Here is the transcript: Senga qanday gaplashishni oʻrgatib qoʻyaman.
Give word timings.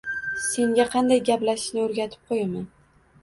Senga 0.43 0.85
qanday 0.93 1.19
gaplashishni 1.27 1.83
oʻrgatib 1.83 2.25
qoʻyaman. 2.31 2.65